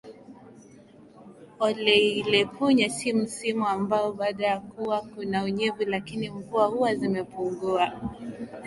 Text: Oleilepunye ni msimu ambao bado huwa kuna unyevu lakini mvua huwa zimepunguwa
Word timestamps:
Oleilepunye 1.59 2.87
ni 3.05 3.13
msimu 3.13 3.67
ambao 3.67 4.11
bado 4.11 4.59
huwa 4.77 5.01
kuna 5.01 5.43
unyevu 5.43 5.83
lakini 5.85 6.29
mvua 6.29 6.65
huwa 6.67 6.95
zimepunguwa 6.95 7.91